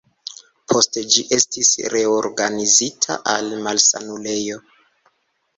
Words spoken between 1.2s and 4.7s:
estis reorganizita al malsanulejo.